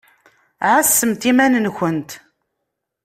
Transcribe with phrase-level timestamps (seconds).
[0.73, 2.09] Ɛasemt iman-nkent!